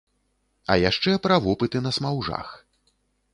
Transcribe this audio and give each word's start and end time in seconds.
А 0.71 0.77
яшчэ 0.83 1.11
пра 1.25 1.37
вопыты 1.45 1.83
на 1.89 1.93
смаўжах. 1.99 2.47